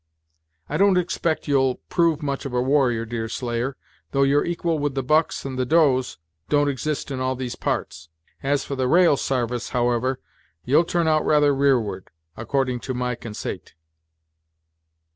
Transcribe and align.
I 0.67 0.77
don't 0.77 0.97
expect 0.97 1.47
you'll 1.47 1.75
prove 1.87 2.23
much 2.23 2.43
of 2.47 2.55
a 2.55 2.61
warrior, 2.63 3.05
Deerslayer, 3.05 3.77
though 4.09 4.23
your 4.23 4.43
equal 4.43 4.79
with 4.79 4.95
the 4.95 5.03
bucks 5.03 5.45
and 5.45 5.59
the 5.59 5.63
does 5.67 6.17
don't 6.49 6.67
exist 6.69 7.11
in 7.11 7.19
all 7.19 7.35
these 7.35 7.55
parts. 7.55 8.09
As 8.41 8.63
for 8.65 8.75
the 8.75 8.87
ra'al 8.87 9.15
sarvice, 9.15 9.69
however, 9.77 10.19
you'll 10.65 10.85
turn 10.85 11.07
out 11.07 11.23
rather 11.23 11.53
rearward, 11.53 12.07
according 12.35 12.79
to 12.79 12.95
my 12.95 13.13
consait." 13.13 13.75